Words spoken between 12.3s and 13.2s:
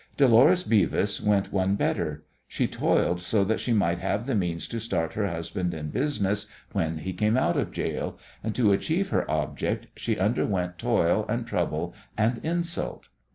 insult.